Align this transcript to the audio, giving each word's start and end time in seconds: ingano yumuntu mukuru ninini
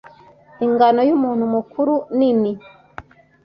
ingano 0.65 0.99
yumuntu 1.09 1.43
mukuru 1.55 1.93
ninini 2.17 2.51